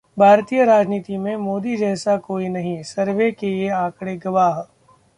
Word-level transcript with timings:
भारतीय 0.17 0.63
राजनीति 0.65 1.17
में 1.17 1.35
मोदी 1.37 1.75
जैसा 1.77 2.15
कोई 2.17 2.47
नहीं, 2.49 2.81
सर्वे 2.83 3.31
के 3.31 3.47
ये 3.47 3.69
आंकड़े 3.69 4.15
गवाह 4.17 4.61